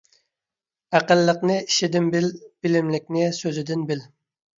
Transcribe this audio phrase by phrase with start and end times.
[0.99, 2.31] ئەقىللىقنى ئىشىدىن بىل،
[2.67, 4.03] بىلىملىكنى سۆزىدىن بىل.